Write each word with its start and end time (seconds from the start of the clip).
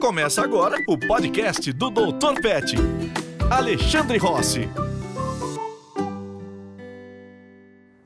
Começa 0.00 0.42
agora 0.42 0.78
o 0.88 0.96
podcast 0.96 1.70
do 1.74 1.90
Dr. 1.90 2.40
Pet. 2.40 2.74
Alexandre 3.50 4.16
Rossi. 4.16 4.66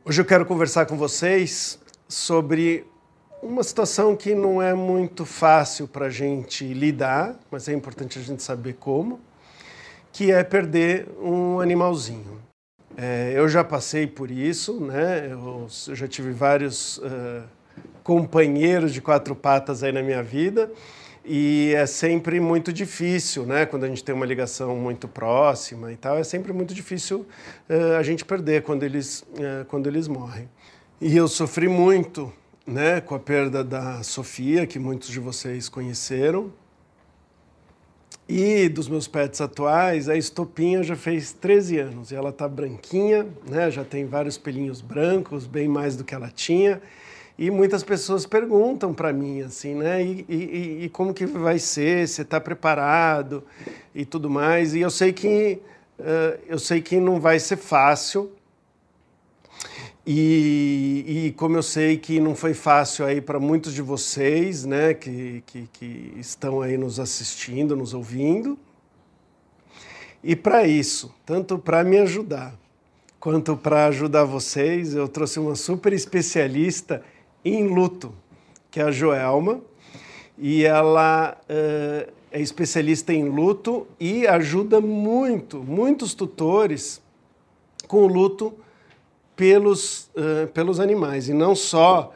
Hoje 0.04 0.20
eu 0.20 0.24
quero 0.24 0.44
conversar 0.44 0.86
com 0.86 0.96
vocês 0.96 1.78
sobre 2.08 2.84
uma 3.40 3.62
situação 3.62 4.16
que 4.16 4.34
não 4.34 4.60
é 4.60 4.74
muito 4.74 5.24
fácil 5.24 5.86
para 5.86 6.06
a 6.06 6.10
gente 6.10 6.66
lidar, 6.74 7.38
mas 7.48 7.68
é 7.68 7.72
importante 7.72 8.18
a 8.18 8.22
gente 8.22 8.42
saber 8.42 8.72
como, 8.72 9.20
que 10.12 10.32
é 10.32 10.42
perder 10.42 11.06
um 11.22 11.60
animalzinho. 11.60 12.42
É, 12.96 13.34
eu 13.36 13.48
já 13.48 13.62
passei 13.62 14.04
por 14.04 14.32
isso, 14.32 14.80
né? 14.80 15.28
Eu, 15.30 15.68
eu 15.86 15.94
já 15.94 16.08
tive 16.08 16.32
vários 16.32 16.98
uh, 16.98 17.44
companheiros 18.02 18.92
de 18.92 19.00
quatro 19.00 19.36
patas 19.36 19.84
aí 19.84 19.92
na 19.92 20.02
minha 20.02 20.24
vida 20.24 20.72
e 21.24 21.72
é 21.74 21.86
sempre 21.86 22.38
muito 22.38 22.72
difícil, 22.72 23.46
né? 23.46 23.64
Quando 23.64 23.84
a 23.84 23.88
gente 23.88 24.04
tem 24.04 24.14
uma 24.14 24.26
ligação 24.26 24.76
muito 24.76 25.08
próxima 25.08 25.90
e 25.90 25.96
tal, 25.96 26.18
é 26.18 26.24
sempre 26.24 26.52
muito 26.52 26.74
difícil 26.74 27.26
uh, 27.68 27.96
a 27.98 28.02
gente 28.02 28.24
perder 28.24 28.62
quando 28.62 28.82
eles, 28.82 29.22
uh, 29.32 29.64
quando 29.68 29.86
eles 29.86 30.06
morrem. 30.06 30.48
E 31.00 31.16
eu 31.16 31.26
sofri 31.26 31.66
muito, 31.66 32.32
né? 32.66 33.00
Com 33.00 33.14
a 33.14 33.18
perda 33.18 33.64
da 33.64 34.02
Sofia, 34.02 34.66
que 34.66 34.78
muitos 34.78 35.08
de 35.08 35.18
vocês 35.18 35.68
conheceram. 35.68 36.52
E 38.28 38.68
dos 38.68 38.88
meus 38.88 39.06
pets 39.06 39.40
atuais, 39.40 40.08
a 40.08 40.16
Estopinha 40.16 40.82
já 40.82 40.96
fez 40.96 41.32
13 41.32 41.78
anos 41.78 42.10
e 42.10 42.14
ela 42.14 42.30
está 42.30 42.48
branquinha, 42.48 43.26
né? 43.46 43.70
já 43.70 43.84
tem 43.84 44.06
vários 44.06 44.38
pelinhos 44.38 44.80
brancos, 44.80 45.46
bem 45.46 45.68
mais 45.68 45.94
do 45.94 46.04
que 46.04 46.14
ela 46.14 46.30
tinha. 46.30 46.80
E 47.36 47.50
muitas 47.50 47.82
pessoas 47.82 48.24
perguntam 48.24 48.94
para 48.94 49.12
mim 49.12 49.42
assim, 49.42 49.74
né? 49.74 50.02
E, 50.02 50.24
e, 50.28 50.84
e, 50.84 50.88
como 50.88 51.12
que 51.12 51.26
vai 51.26 51.58
ser? 51.58 52.06
Você 52.06 52.22
está 52.22 52.40
preparado 52.40 53.42
e 53.94 54.04
tudo 54.04 54.30
mais? 54.30 54.74
E 54.74 54.80
eu 54.80 54.90
sei 54.90 55.12
que 55.12 55.60
uh, 55.98 56.40
eu 56.46 56.58
sei 56.58 56.80
que 56.80 57.00
não 57.00 57.20
vai 57.20 57.40
ser 57.40 57.56
fácil, 57.56 58.30
e, 60.06 61.04
e, 61.28 61.32
como 61.32 61.56
eu 61.56 61.62
sei 61.62 61.96
que 61.96 62.20
não 62.20 62.34
foi 62.34 62.52
fácil 62.52 63.06
aí 63.06 63.22
para 63.22 63.40
muitos 63.40 63.72
de 63.72 63.80
vocês, 63.80 64.64
né, 64.66 64.92
que, 64.92 65.42
que, 65.46 65.66
que 65.72 66.12
estão 66.18 66.60
aí 66.60 66.76
nos 66.76 67.00
assistindo, 67.00 67.74
nos 67.74 67.94
ouvindo, 67.94 68.58
e 70.22 70.36
para 70.36 70.66
isso, 70.66 71.14
tanto 71.24 71.58
para 71.58 71.82
me 71.82 71.98
ajudar 71.98 72.54
quanto 73.18 73.56
para 73.56 73.86
ajudar 73.86 74.24
vocês, 74.24 74.94
eu 74.94 75.08
trouxe 75.08 75.40
uma 75.40 75.54
super 75.54 75.94
especialista 75.94 77.02
em 77.44 77.66
luto, 77.66 78.14
que 78.70 78.80
é 78.80 78.84
a 78.84 78.90
Joelma, 78.90 79.60
e 80.38 80.64
ela 80.64 81.36
uh, 81.42 82.12
é 82.32 82.40
especialista 82.40 83.12
em 83.12 83.28
luto 83.28 83.86
e 84.00 84.26
ajuda 84.26 84.80
muito, 84.80 85.58
muitos 85.58 86.14
tutores 86.14 87.00
com 87.86 87.98
o 87.98 88.06
luto 88.06 88.54
pelos, 89.36 90.10
uh, 90.16 90.48
pelos 90.52 90.80
animais, 90.80 91.28
e 91.28 91.34
não 91.34 91.54
só 91.54 92.12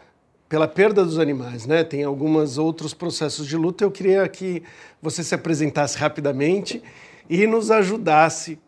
pela 0.48 0.66
perda 0.66 1.04
dos 1.04 1.18
animais, 1.18 1.66
né? 1.66 1.84
Tem 1.84 2.02
alguns 2.02 2.56
outros 2.56 2.94
processos 2.94 3.46
de 3.46 3.56
luta. 3.56 3.84
Eu 3.84 3.90
queria 3.90 4.26
que 4.28 4.62
você 5.00 5.22
se 5.22 5.34
apresentasse 5.34 5.98
rapidamente 5.98 6.82
e 7.28 7.46
nos 7.46 7.70
ajudasse 7.70 8.58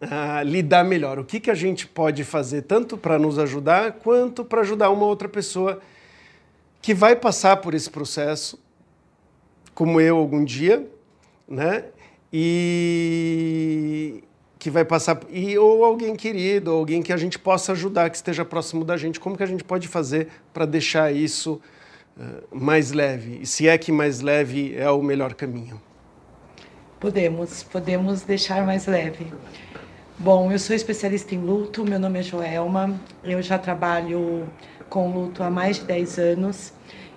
a 0.00 0.42
lidar 0.42 0.84
melhor. 0.84 1.18
O 1.18 1.24
que, 1.24 1.40
que 1.40 1.50
a 1.50 1.54
gente 1.54 1.86
pode 1.86 2.22
fazer 2.22 2.62
tanto 2.62 2.96
para 2.96 3.18
nos 3.18 3.38
ajudar 3.38 3.92
quanto 3.94 4.44
para 4.44 4.60
ajudar 4.60 4.90
uma 4.90 5.06
outra 5.06 5.28
pessoa 5.28 5.80
que 6.84 6.92
vai 6.92 7.16
passar 7.16 7.56
por 7.56 7.72
esse 7.72 7.88
processo, 7.88 8.62
como 9.74 9.98
eu 10.02 10.18
algum 10.18 10.44
dia, 10.44 10.86
né? 11.48 11.86
E, 12.30 14.22
que 14.58 14.68
vai 14.68 14.84
passar 14.84 15.18
e 15.30 15.56
ou 15.56 15.82
alguém 15.82 16.14
querido, 16.14 16.70
ou 16.72 16.80
alguém 16.80 17.02
que 17.02 17.10
a 17.10 17.16
gente 17.16 17.38
possa 17.38 17.72
ajudar, 17.72 18.10
que 18.10 18.16
esteja 18.16 18.44
próximo 18.44 18.84
da 18.84 18.98
gente, 18.98 19.18
como 19.18 19.34
que 19.34 19.42
a 19.42 19.46
gente 19.46 19.64
pode 19.64 19.88
fazer 19.88 20.28
para 20.52 20.66
deixar 20.66 21.10
isso 21.10 21.58
uh, 22.18 22.54
mais 22.54 22.92
leve? 22.92 23.38
E 23.40 23.46
se 23.46 23.66
é 23.66 23.78
que 23.78 23.90
mais 23.90 24.20
leve 24.20 24.76
é 24.76 24.90
o 24.90 25.00
melhor 25.00 25.32
caminho? 25.32 25.80
Podemos, 27.00 27.62
podemos 27.62 28.20
deixar 28.20 28.66
mais 28.66 28.86
leve. 28.86 29.32
Bom, 30.16 30.52
eu 30.52 30.58
sou 30.60 30.76
especialista 30.76 31.34
em 31.34 31.38
luto, 31.38 31.84
meu 31.84 31.98
nome 31.98 32.20
é 32.20 32.22
Joelma, 32.22 32.98
eu 33.24 33.42
já 33.42 33.58
trabalho 33.58 34.48
com 34.88 35.12
luto 35.12 35.42
há 35.42 35.50
mais 35.50 35.80
de 35.80 35.84
10 35.86 36.18
anos 36.20 36.72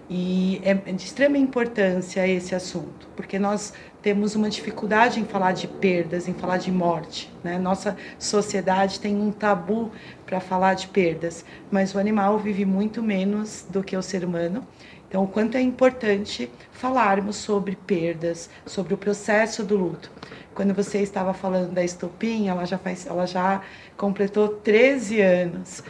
e 0.09 0.59
é 0.63 0.73
de 0.73 1.05
extrema 1.05 1.37
importância 1.37 2.27
esse 2.27 2.55
assunto, 2.55 3.07
porque 3.15 3.37
nós 3.37 3.71
temos 4.01 4.35
uma 4.35 4.49
dificuldade 4.49 5.19
em 5.19 5.25
falar 5.25 5.51
de 5.51 5.67
perdas, 5.67 6.27
em 6.27 6.33
falar 6.33 6.57
de 6.57 6.71
morte. 6.71 7.31
Né? 7.43 7.59
Nossa 7.59 7.95
sociedade 8.17 8.99
tem 8.99 9.15
um 9.15 9.31
tabu 9.31 9.91
para 10.25 10.39
falar 10.39 10.73
de 10.73 10.87
perdas, 10.87 11.45
mas 11.69 11.93
o 11.93 11.99
animal 11.99 12.39
vive 12.39 12.65
muito 12.65 13.03
menos 13.03 13.63
do 13.69 13.83
que 13.83 13.95
o 13.95 14.01
ser 14.01 14.25
humano. 14.25 14.67
Então, 15.07 15.23
o 15.23 15.27
quanto 15.27 15.55
é 15.55 15.61
importante 15.61 16.51
falarmos 16.71 17.37
sobre 17.37 17.77
perdas, 17.77 18.49
sobre 18.65 18.93
o 18.93 18.97
processo 18.97 19.63
do 19.63 19.77
luto. 19.77 20.11
Quando 20.57 20.73
você 20.73 21.03
estava 21.03 21.35
falando 21.35 21.71
da 21.71 21.83
estopinha, 21.83 22.49
ela 22.49 22.65
já, 22.65 22.79
faz, 22.79 23.05
ela 23.05 23.27
já 23.27 23.61
completou 23.95 24.47
13 24.47 25.21
anos. 25.21 25.83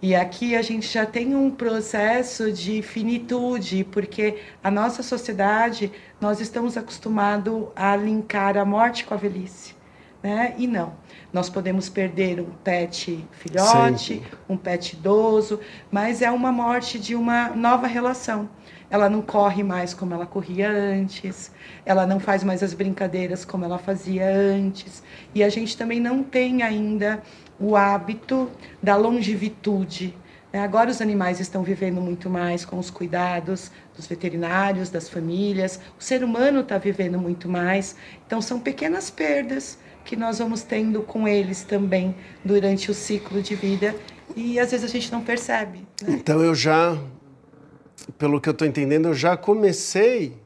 E 0.00 0.14
aqui 0.14 0.56
a 0.56 0.62
gente 0.62 0.90
já 0.90 1.04
tem 1.04 1.34
um 1.34 1.50
processo 1.50 2.50
de 2.50 2.80
finitude, 2.80 3.84
porque 3.84 4.38
a 4.62 4.70
nossa 4.70 5.02
sociedade, 5.02 5.92
nós 6.18 6.40
estamos 6.40 6.78
acostumados 6.78 7.64
a 7.76 7.94
linkar 7.96 8.56
a 8.56 8.64
morte 8.64 9.04
com 9.04 9.12
a 9.12 9.18
velhice, 9.18 9.74
né? 10.22 10.54
E 10.56 10.66
não. 10.66 10.94
Nós 11.30 11.50
podemos 11.50 11.90
perder 11.90 12.40
um 12.40 12.50
pet 12.64 13.22
filhote, 13.30 14.14
Sim. 14.14 14.22
um 14.48 14.56
pet 14.56 14.94
idoso, 14.94 15.60
mas 15.90 16.22
é 16.22 16.30
uma 16.30 16.50
morte 16.50 16.98
de 16.98 17.14
uma 17.14 17.50
nova 17.50 17.86
relação. 17.86 18.48
Ela 18.94 19.10
não 19.10 19.20
corre 19.20 19.64
mais 19.64 19.92
como 19.92 20.14
ela 20.14 20.24
corria 20.24 20.70
antes, 20.70 21.50
ela 21.84 22.06
não 22.06 22.20
faz 22.20 22.44
mais 22.44 22.62
as 22.62 22.72
brincadeiras 22.72 23.44
como 23.44 23.64
ela 23.64 23.76
fazia 23.76 24.24
antes, 24.24 25.02
e 25.34 25.42
a 25.42 25.48
gente 25.48 25.76
também 25.76 25.98
não 25.98 26.22
tem 26.22 26.62
ainda 26.62 27.20
o 27.58 27.74
hábito 27.74 28.48
da 28.80 28.94
longevidade. 28.94 30.16
Né? 30.52 30.60
Agora 30.60 30.92
os 30.92 31.00
animais 31.00 31.40
estão 31.40 31.64
vivendo 31.64 32.00
muito 32.00 32.30
mais 32.30 32.64
com 32.64 32.78
os 32.78 32.88
cuidados 32.88 33.72
dos 33.96 34.06
veterinários, 34.06 34.90
das 34.90 35.08
famílias, 35.08 35.80
o 35.98 36.02
ser 36.04 36.22
humano 36.22 36.60
está 36.60 36.78
vivendo 36.78 37.18
muito 37.18 37.48
mais. 37.48 37.96
Então 38.24 38.40
são 38.40 38.60
pequenas 38.60 39.10
perdas 39.10 39.76
que 40.04 40.14
nós 40.14 40.38
vamos 40.38 40.62
tendo 40.62 41.02
com 41.02 41.26
eles 41.26 41.64
também 41.64 42.14
durante 42.44 42.92
o 42.92 42.94
ciclo 42.94 43.42
de 43.42 43.56
vida 43.56 43.92
e 44.36 44.60
às 44.60 44.70
vezes 44.70 44.88
a 44.88 44.88
gente 44.88 45.10
não 45.10 45.20
percebe. 45.20 45.80
Né? 46.00 46.12
Então 46.20 46.40
eu 46.40 46.54
já, 46.54 46.96
pelo 48.18 48.40
que 48.40 48.48
eu 48.48 48.52
estou 48.52 48.66
entendendo, 48.66 49.08
eu 49.08 49.14
já 49.14 49.36
comecei 49.36 50.36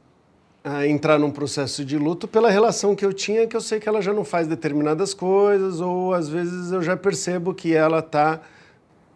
a 0.63 0.87
entrar 0.87 1.19
num 1.19 1.31
processo 1.31 1.85
de 1.85 1.97
luto 1.97 2.29
pela 2.29 2.51
relação 2.51 2.95
que 2.95 3.05
eu 3.05 3.13
tinha, 3.13 3.47
que 3.47 3.57
eu 3.57 3.61
sei 3.61 3.81
que 3.81 3.89
ela 3.89 4.03
já 4.03 4.13
não 4.13 4.25
faz 4.25 4.47
determinadas 4.47 5.15
coisas, 5.15 5.81
ou 5.81 6.13
às 6.13 6.29
vezes 6.29 6.73
eu 6.73 6.83
já 6.83 6.97
percebo 6.97 7.55
que 7.55 7.75
ela 7.75 8.01
está. 8.01 8.41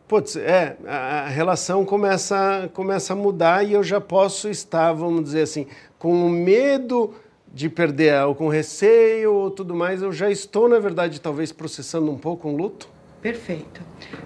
Putz, 0.08 0.36
é, 0.36 0.76
a 0.86 1.28
relação 1.28 1.84
começa, 1.84 2.70
começa 2.74 3.12
a 3.12 3.16
mudar 3.16 3.64
e 3.64 3.72
eu 3.72 3.82
já 3.82 4.00
posso 4.00 4.48
estar, 4.48 4.92
vamos 4.92 5.24
dizer 5.24 5.42
assim, 5.42 5.66
com 5.98 6.28
medo 6.28 7.14
de 7.52 7.68
perder 7.68 8.24
ou 8.24 8.34
com 8.34 8.48
receio 8.48 9.32
ou 9.32 9.50
tudo 9.50 9.74
mais, 9.74 10.02
eu 10.02 10.12
já 10.12 10.30
estou, 10.30 10.68
na 10.68 10.78
verdade, 10.78 11.20
talvez 11.20 11.52
processando 11.52 12.10
um 12.10 12.16
pouco 12.16 12.48
um 12.48 12.56
luto? 12.56 12.88
Perfeito. 13.20 13.80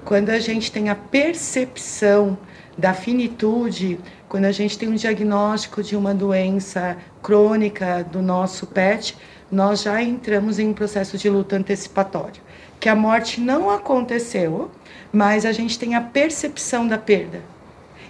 Quando 0.05 0.31
a 0.31 0.39
gente 0.39 0.73
tem 0.73 0.89
a 0.89 0.95
percepção 0.95 2.39
da 2.77 2.93
finitude, 2.93 3.99
quando 4.29 4.45
a 4.45 4.53
gente 4.53 4.79
tem 4.79 4.89
um 4.89 4.95
diagnóstico 4.95 5.83
de 5.83 5.97
uma 5.97 6.13
doença 6.13 6.97
crônica 7.23 8.05
do 8.05 8.21
nosso 8.21 8.67
pet, 8.67 9.17
nós 9.51 9.83
já 9.83 10.03
entramos 10.03 10.59
em 10.59 10.69
um 10.69 10.75
processo 10.75 11.17
de 11.17 11.31
luta 11.31 11.57
antecipatório. 11.57 12.43
Que 12.79 12.89
a 12.89 12.95
morte 12.95 13.41
não 13.41 13.71
aconteceu, 13.71 14.71
mas 15.13 15.47
a 15.47 15.53
gente 15.53 15.79
tem 15.79 15.95
a 15.95 16.01
percepção 16.01 16.87
da 16.87 16.99
perda. 16.99 17.41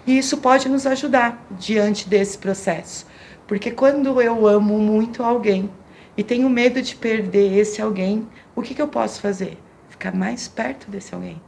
E 0.06 0.18
isso 0.18 0.38
pode 0.38 0.68
nos 0.68 0.86
ajudar 0.86 1.44
diante 1.52 2.08
desse 2.08 2.36
processo. 2.38 3.06
Porque 3.46 3.70
quando 3.70 4.20
eu 4.20 4.46
amo 4.46 4.78
muito 4.78 5.22
alguém 5.22 5.70
e 6.16 6.24
tenho 6.24 6.50
medo 6.50 6.82
de 6.82 6.96
perder 6.96 7.56
esse 7.56 7.80
alguém, 7.80 8.26
o 8.54 8.62
que, 8.62 8.74
que 8.74 8.82
eu 8.82 8.88
posso 8.88 9.20
fazer? 9.20 9.56
Ficar 9.88 10.12
mais 10.12 10.48
perto 10.48 10.90
desse 10.90 11.14
alguém 11.14 11.40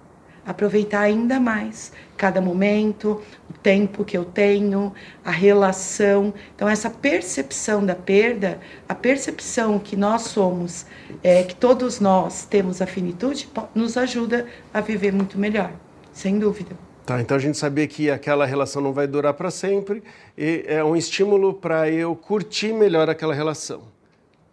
aproveitar 0.49 1.01
ainda 1.01 1.39
mais 1.39 1.93
cada 2.17 2.41
momento, 2.41 3.23
o 3.49 3.53
tempo 3.53 4.03
que 4.03 4.17
eu 4.17 4.25
tenho, 4.25 4.95
a 5.23 5.31
relação. 5.31 6.33
Então, 6.57 6.67
essa 6.67 6.89
percepção 6.89 7.85
da 7.85 7.95
perda, 7.95 8.59
a 8.89 8.95
percepção 8.95 9.79
que 9.79 9.95
nós 9.95 10.23
somos, 10.23 10.87
é, 11.23 11.43
que 11.43 11.55
todos 11.55 12.01
nós 12.01 12.47
temos 12.47 12.81
a 12.81 12.87
finitude, 12.87 13.47
nos 13.75 13.99
ajuda 13.99 14.47
a 14.73 14.81
viver 14.81 15.13
muito 15.13 15.39
melhor, 15.39 15.71
sem 16.13 16.39
dúvida. 16.39 16.75
Tá, 17.05 17.21
então 17.21 17.37
a 17.37 17.41
gente 17.41 17.57
sabia 17.57 17.87
que 17.87 18.11
aquela 18.11 18.45
relação 18.45 18.83
não 18.83 18.93
vai 18.93 19.07
durar 19.07 19.35
para 19.35 19.51
sempre 19.51 20.03
e 20.37 20.65
é 20.67 20.83
um 20.83 20.97
estímulo 20.97 21.55
para 21.55 21.91
eu 21.91 22.17
curtir 22.17 22.73
melhor 22.73 23.09
aquela 23.09 23.35
relação. 23.35 23.83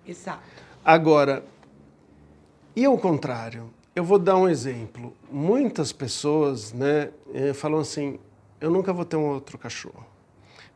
Exato. 0.07 0.43
Agora, 0.83 1.43
e 2.75 2.85
ao 2.85 2.97
contrário? 2.97 3.69
Eu 3.95 4.03
vou 4.03 4.19
dar 4.19 4.35
um 4.35 4.49
exemplo. 4.49 5.15
Muitas 5.31 5.93
pessoas 5.93 6.73
né, 6.73 7.11
eh, 7.33 7.53
falam 7.53 7.79
assim: 7.79 8.19
eu 8.59 8.69
nunca 8.69 8.91
vou 8.91 9.05
ter 9.05 9.15
um 9.15 9.29
outro 9.29 9.57
cachorro, 9.57 10.05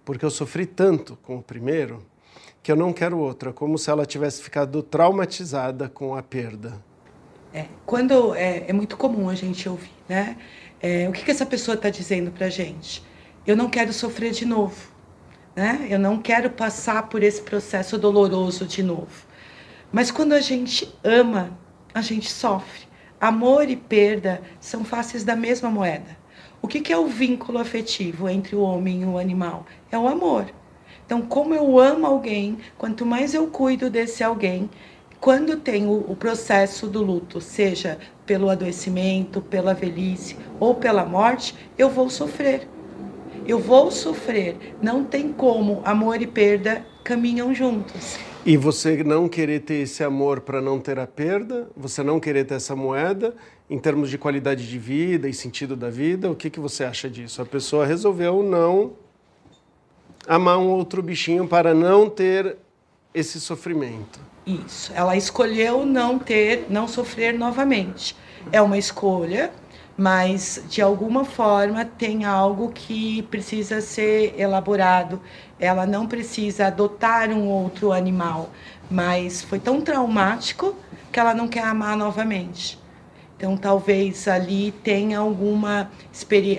porque 0.06 0.24
eu 0.24 0.31
sofri 0.31 0.66
tanto 0.66 1.18
com 1.21 1.36
o 1.36 1.44
primeiro 1.44 2.01
que 2.63 2.71
eu 2.71 2.77
não 2.77 2.94
quero 2.94 3.18
outro. 3.18 3.50
É 3.50 3.54
como 3.54 3.77
se 3.77 3.89
ela 3.89 4.06
tivesse 4.06 4.42
ficado 4.42 4.81
traumatizada 4.81 5.89
com 5.89 6.16
a 6.16 6.24
perda. 6.24 6.81
É, 7.54 7.66
quando 7.86 8.33
é, 8.36 8.69
é 8.69 8.71
muito 8.71 8.95
comum 8.95 9.27
a 9.27 9.36
gente 9.36 9.68
ouvir, 9.68 9.92
né? 10.07 10.38
É, 10.81 11.10
o 11.10 11.12
que, 11.12 11.25
que 11.25 11.31
essa 11.31 11.45
pessoa 11.45 11.75
está 11.75 11.89
dizendo 11.89 12.31
para 12.31 12.48
gente? 12.48 13.04
Eu 13.45 13.57
não 13.57 13.69
quero 13.69 13.92
sofrer 13.92 14.31
de 14.31 14.45
novo, 14.45 14.77
né? 15.54 15.88
Eu 15.89 16.00
não 16.00 16.22
quero 16.22 16.50
passar 16.51 17.10
por 17.10 17.22
esse 17.22 17.42
processo 17.42 17.98
doloroso 17.98 18.65
de 18.65 18.81
novo. 18.81 19.27
Mas 19.92 20.10
quando 20.10 20.31
a 20.31 20.39
gente 20.39 20.89
ama, 21.04 21.51
a 21.94 22.01
gente 22.01 22.31
sofre. 22.31 22.88
Amor 23.21 23.69
e 23.69 23.75
perda 23.75 24.42
são 24.62 24.86
faces 24.86 25.25
da 25.25 25.36
mesma 25.36 25.69
moeda. 25.69 26.18
O 26.62 26.68
que, 26.68 26.80
que 26.80 26.94
é 26.94 26.98
o 26.98 27.07
vínculo 27.07 27.57
afetivo 27.57 28.30
entre 28.30 28.56
o 28.56 28.62
homem 28.62 29.01
e 29.01 29.06
o 29.06 29.18
animal? 29.18 29.66
É 29.92 29.98
o 29.98 30.07
amor. 30.07 30.45
Então, 31.06 31.21
como 31.21 31.54
eu 31.54 31.77
amo 31.80 32.06
alguém, 32.06 32.60
quanto 32.77 33.06
mais 33.06 33.33
eu 33.33 33.48
cuido 33.48 33.89
desse 33.89 34.24
alguém, 34.24 34.69
quando 35.19 35.57
tem 35.57 35.86
o, 35.86 36.06
o, 36.07 36.16
processo 36.16 36.88
do 36.88 37.04
luto, 37.04 37.42
seja 37.42 37.98
pelo 38.25 38.50
adoecimento, 38.50 39.42
pela 39.42 39.74
velhice 39.74 40.38
ou 40.57 40.75
pela 40.75 41.04
morte, 41.04 41.54
eu 41.77 41.89
vou 41.89 42.10
sofrer. 42.10 42.69
Eu 43.45 43.60
vou 43.60 43.92
sofrer. 43.92 44.77
Não 44.81 45.04
tem 45.04 45.33
como 45.33 45.81
amor 45.83 46.22
e 46.22 46.27
perda 46.27 46.86
caminham 47.04 47.54
juntos. 47.54 48.18
E 48.45 48.56
você 48.56 49.03
não 49.03 49.27
querer 49.27 49.59
ter 49.62 49.81
esse 49.81 50.03
amor 50.03 50.41
para 50.41 50.62
não 50.62 50.80
ter 50.80 50.97
a 50.97 51.06
perda, 51.06 51.69
você 51.75 52.01
não 52.01 52.19
querer 52.19 52.45
ter 52.45 52.56
essa 52.56 52.75
moeda, 52.75 53.36
em 53.69 53.77
termos 53.77 54.09
de 54.09 54.18
qualidade 54.18 54.68
de 54.68 54.80
vida 54.80 55.27
e 55.27 55.33
sentido 55.33 55.75
da 55.75 55.89
vida, 55.89 56.31
o 56.31 56.36
que, 56.36 56.50
que 56.50 56.59
você 56.59 56.83
acha 56.83 57.09
disso? 57.09 57.41
A 57.41 57.45
pessoa 57.45 57.86
resolveu 57.86 58.41
não 58.41 58.94
amar 60.27 60.57
um 60.57 60.69
outro 60.69 61.03
bichinho 61.03 61.47
para 61.47 61.74
não 61.74 62.09
ter 62.09 62.57
esse 63.13 63.39
sofrimento. 63.39 64.19
Isso. 64.45 64.91
Ela 64.95 65.15
escolheu 65.15 65.86
não 65.86 66.18
ter, 66.18 66.65
não 66.69 66.88
sofrer 66.88 67.38
novamente. 67.38 68.15
É 68.51 68.62
uma 68.62 68.77
escolha, 68.77 69.51
mas 70.00 70.63
de 70.69 70.81
alguma 70.81 71.25
forma 71.25 71.84
tem 71.84 72.24
algo 72.24 72.72
que 72.72 73.22
precisa 73.24 73.81
ser 73.81 74.34
elaborado. 74.40 75.22
Ela 75.60 75.86
não 75.86 76.07
precisa 76.07 76.68
adotar 76.68 77.30
um 77.31 77.50
outro 77.50 77.92
animal, 77.92 78.50
mas 78.90 79.42
foi 79.44 79.60
tão 79.60 79.81
traumático 79.81 80.74
que 81.12 81.19
ela 81.19 81.34
não 81.34 81.50
quer 81.50 81.66
amar 81.66 81.98
novamente. 81.98 82.80
Então, 83.36 83.57
talvez 83.57 84.25
ali 84.30 84.72
tenha 84.72 85.19
alguma 85.19 85.92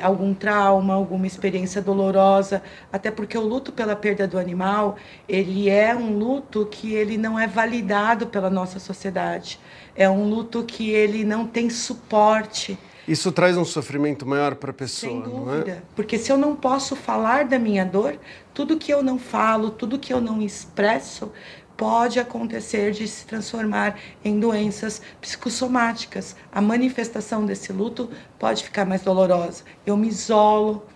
algum 0.03 0.35
trauma, 0.35 0.93
alguma 0.93 1.27
experiência 1.27 1.81
dolorosa, 1.81 2.63
até 2.93 3.11
porque 3.11 3.39
o 3.39 3.43
luto 3.43 3.73
pela 3.73 3.97
perda 3.97 4.29
do 4.29 4.39
animal, 4.39 4.97
ele 5.27 5.71
é 5.71 5.97
um 5.97 6.19
luto 6.19 6.67
que 6.71 6.93
ele 6.93 7.17
não 7.17 7.39
é 7.39 7.47
validado 7.47 8.27
pela 8.27 8.51
nossa 8.51 8.79
sociedade. 8.79 9.59
É 9.97 10.09
um 10.11 10.29
luto 10.29 10.63
que 10.63 10.91
ele 10.91 11.25
não 11.25 11.47
tem 11.47 11.71
suporte. 11.71 12.79
Isso 13.07 13.33
traz 13.33 13.57
um 13.57 13.65
sofrimento 13.65 14.27
maior 14.27 14.55
para 14.55 14.71
a 14.71 14.75
pessoa, 14.75 15.13
Sem 15.13 15.21
dúvida, 15.23 15.65
não 15.65 15.73
é? 15.73 15.83
Porque 15.97 16.19
se 16.19 16.31
eu 16.31 16.39
não 16.39 16.55
posso 16.55 16.95
falar 16.95 17.45
da 17.45 17.59
minha 17.59 17.85
dor, 17.85 18.19
tudo 18.55 18.77
que 18.77 18.93
eu 18.93 19.03
não 19.03 19.19
falo, 19.19 19.71
tudo 19.71 19.99
que 19.99 20.13
eu 20.13 20.21
não 20.21 20.41
expresso, 20.43 21.33
pode 21.77 22.21
acontecer 22.21 22.93
de 22.93 23.09
se 23.09 23.25
transformar 23.25 23.99
em 24.23 24.39
doenças 24.39 25.01
psicossomáticas. 25.21 26.37
A 26.53 26.61
manifestação 26.61 27.47
desse 27.47 27.73
luto 27.73 28.11
pode 28.39 28.63
ficar 28.63 28.85
mais 28.85 29.01
dolorosa. 29.01 29.65
Eu 29.87 29.97
me 29.97 30.07
isolo 30.07 30.87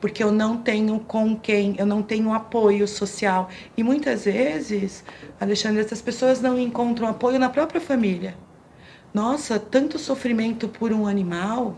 porque 0.00 0.24
eu 0.24 0.32
não 0.32 0.56
tenho 0.56 0.98
com 1.00 1.36
quem, 1.36 1.74
eu 1.78 1.84
não 1.84 2.02
tenho 2.02 2.32
apoio 2.32 2.88
social. 2.88 3.50
E 3.76 3.82
muitas 3.82 4.24
vezes, 4.24 5.04
Alexandre, 5.38 5.80
essas 5.82 6.00
pessoas 6.00 6.40
não 6.40 6.58
encontram 6.58 7.06
apoio 7.06 7.38
na 7.38 7.50
própria 7.50 7.80
família. 7.80 8.34
Nossa, 9.12 9.58
tanto 9.58 9.98
sofrimento 9.98 10.68
por 10.68 10.92
um 10.92 11.06
animal. 11.06 11.76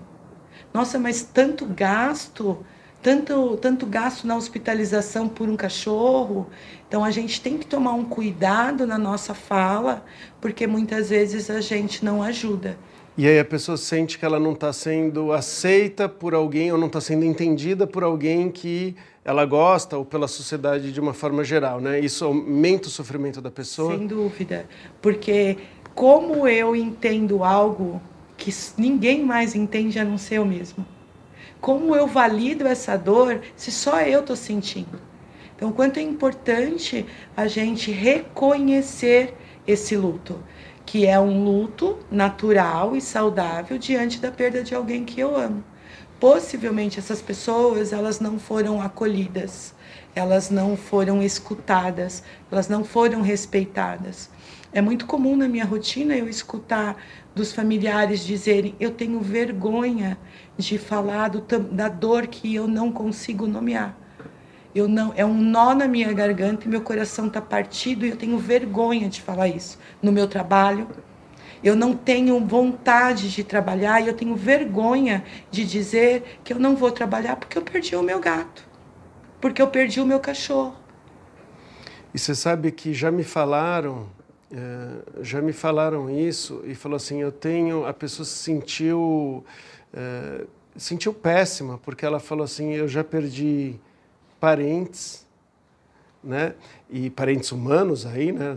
Nossa, 0.73 0.99
mas 0.99 1.23
tanto 1.23 1.67
gasto 1.67 2.65
tanto, 3.03 3.57
tanto 3.57 3.85
gasto 3.85 4.27
na 4.27 4.37
hospitalização 4.37 5.29
por 5.29 5.49
um 5.49 5.57
cachorro. 5.57 6.47
Então 6.87 7.05
a 7.05 7.11
gente 7.11 7.41
tem 7.41 7.59
que 7.59 7.67
tomar 7.67 7.93
um 7.93 8.05
cuidado 8.05 8.87
na 8.87 8.97
nossa 8.97 9.35
fala, 9.35 10.05
porque 10.41 10.67
muitas 10.67 11.11
vezes 11.11 11.51
a 11.51 11.61
gente 11.61 12.05
não 12.05 12.23
ajuda. 12.23 12.79
E 13.19 13.27
aí 13.27 13.39
a 13.39 13.45
pessoa 13.45 13.77
sente 13.77 14.19
que 14.19 14.25
ela 14.25 14.39
não 14.39 14.53
está 14.53 14.73
sendo 14.73 15.33
aceita 15.33 16.09
por 16.09 16.33
alguém 16.33 16.73
ou 16.73 16.79
não 16.79 16.87
está 16.87 17.01
sendo 17.01 17.25
entendida 17.25 17.87
por 17.87 18.03
alguém 18.03 18.51
que 18.51 18.97
ela 19.23 19.45
gosta 19.45 19.99
ou 19.99 20.05
pela 20.05 20.27
sociedade 20.27 20.93
de 20.93 21.01
uma 21.01 21.13
forma 21.13 21.45
geral, 21.45 21.81
né? 21.81 22.01
Isso 22.01 22.25
aumenta 22.25 22.89
o 22.89 22.91
sofrimento 22.91 23.41
da 23.41 23.51
pessoa? 23.51 23.97
Sem 23.99 24.07
dúvida, 24.07 24.67
porque 25.03 25.59
como 25.95 26.47
eu 26.49 26.75
entendo 26.75 27.45
algo 27.45 28.01
que 28.37 28.51
ninguém 28.77 29.23
mais 29.23 29.55
entende 29.55 29.99
a 29.99 30.05
não 30.05 30.19
ser 30.19 30.39
eu 30.39 30.45
mesmo. 30.45 30.85
Como 31.61 31.95
eu 31.95 32.07
valido 32.07 32.67
essa 32.67 32.97
dor 32.97 33.41
se 33.55 33.71
só 33.71 34.01
eu 34.01 34.21
estou 34.21 34.35
sentindo? 34.35 35.01
Então, 35.55 35.71
quanto 35.71 35.99
é 35.99 36.03
importante 36.03 37.07
a 37.37 37.47
gente 37.47 37.93
reconhecer 37.93 39.35
esse 39.65 39.97
luto, 39.97 40.43
que 40.85 41.07
é 41.07 41.21
um 41.21 41.45
luto 41.45 41.99
natural 42.11 42.97
e 42.97 43.01
saudável 43.01 43.79
diante 43.79 44.21
da 44.21 44.33
perda 44.33 44.65
de 44.65 44.75
alguém 44.75 45.05
que 45.05 45.21
eu 45.21 45.37
amo. 45.37 45.63
Possivelmente 46.23 47.01
essas 47.01 47.21
pessoas, 47.21 47.93
elas 47.93 48.21
não 48.21 48.39
foram 48.39 48.81
acolhidas, 48.81 49.75
elas 50.15 50.51
não 50.51 50.77
foram 50.77 51.21
escutadas, 51.21 52.23
elas 52.49 52.69
não 52.69 52.85
foram 52.85 53.23
respeitadas. 53.23 54.31
É 54.73 54.81
muito 54.81 55.05
comum 55.05 55.35
na 55.35 55.49
minha 55.49 55.65
rotina 55.65 56.15
eu 56.15 56.29
escutar 56.29 56.97
dos 57.35 57.53
familiares 57.53 58.25
dizerem: 58.25 58.77
Eu 58.79 58.93
tenho 58.93 59.19
vergonha 59.21 60.17
de 60.57 60.79
falar 60.79 61.27
do, 61.27 61.41
da 61.41 61.89
dor 61.89 62.29
que 62.29 62.55
eu 62.55 62.69
não 62.69 62.93
consigo 62.93 63.49
nomear. 63.49 63.99
Eu 64.73 64.87
não, 64.87 65.13
é 65.17 65.27
um 65.27 65.35
nó 65.35 65.75
na 65.75 65.89
minha 65.89 66.13
garganta 66.13 66.67
e 66.67 66.69
meu 66.69 66.83
coração 66.83 67.27
está 67.27 67.41
partido 67.41 68.07
e 68.07 68.11
eu 68.11 68.17
tenho 68.17 68.39
vergonha 68.39 69.09
de 69.09 69.21
falar 69.21 69.49
isso 69.49 69.77
no 70.01 70.13
meu 70.13 70.29
trabalho. 70.29 70.87
Eu 71.63 71.77
não 71.77 71.97
tenho 71.97 72.45
vontade 72.45 73.31
de 73.31 73.45
trabalhar 73.45 74.01
e 74.01 74.09
eu 74.09 74.15
tenho 74.15 74.35
vergonha 74.35 75.25
de 75.51 75.65
dizer 75.65 76.41
que 76.43 76.53
eu 76.53 76.59
não 76.59 76.75
vou 76.75 76.91
trabalhar 76.91 77.37
porque 77.37 77.57
eu 77.57 77.63
perdi 77.63 77.95
o 77.95 78.03
meu 78.03 78.19
gato, 78.19 78.69
porque 79.41 79.63
eu 79.63 79.69
perdi 79.69 80.01
o 80.01 80.07
meu 80.07 80.19
cachorro. 80.19 80.75
E 82.13 82.19
você 82.19 82.35
sabe 82.35 82.73
que 82.73 82.93
já 82.93 83.11
me 83.11 83.23
falaram 83.25 84.09
é, 84.53 85.23
já 85.23 85.41
me 85.41 85.53
falaram 85.53 86.11
isso 86.11 86.63
e 86.67 86.75
falou 86.75 86.97
assim, 86.97 87.23
eu 87.23 87.33
tenho, 87.33 87.87
a 87.87 87.95
pessoa 87.95 88.27
se 88.27 88.37
sentiu, 88.37 89.43
é, 89.95 90.45
sentiu 90.77 91.15
péssima, 91.15 91.79
porque 91.79 92.05
ela 92.05 92.21
falou 92.21 92.45
assim, 92.45 92.73
eu 92.73 92.87
já 92.87 93.03
perdi 93.03 93.81
parentes, 94.39 95.27
né, 96.23 96.55
e 96.91 97.09
parentes 97.09 97.51
humanos 97.51 98.05
aí, 98.05 98.31
né, 98.31 98.57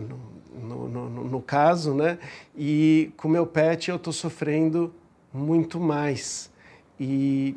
no, 0.62 0.88
no, 0.88 1.24
no 1.24 1.42
caso, 1.42 1.94
né, 1.94 2.18
e 2.56 3.10
com 3.16 3.28
meu 3.28 3.46
pet 3.46 3.90
eu 3.90 3.96
estou 3.96 4.12
sofrendo 4.12 4.92
muito 5.32 5.78
mais. 5.78 6.50
E 6.98 7.56